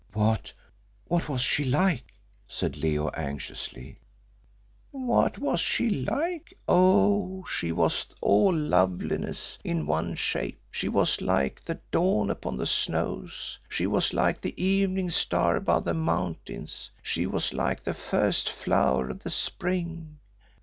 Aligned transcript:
"What 0.13 0.51
what 1.05 1.29
was 1.29 1.41
she 1.41 1.63
like?" 1.63 2.15
said 2.47 2.75
Leo, 2.75 3.09
anxiously. 3.15 3.99
"What 4.89 5.37
was 5.37 5.59
she 5.59 5.91
like? 5.91 6.57
Oh! 6.67 7.45
She 7.47 7.71
was 7.71 8.07
all 8.19 8.51
loveliness 8.51 9.59
in 9.63 9.85
one 9.85 10.15
shape; 10.15 10.59
she 10.71 10.89
was 10.89 11.21
like 11.21 11.63
the 11.63 11.79
dawn 11.91 12.31
upon 12.31 12.57
the 12.57 12.65
snows; 12.65 13.59
she 13.69 13.85
was 13.85 14.11
like 14.11 14.41
the 14.41 14.59
evening 14.59 15.11
star 15.11 15.55
above 15.55 15.83
the 15.85 15.93
mountains; 15.93 16.89
she 17.03 17.27
was 17.27 17.53
like 17.53 17.83
the 17.83 17.93
first 17.93 18.49
flower 18.49 19.07
of 19.11 19.19
the 19.21 19.29
spring. 19.29 20.17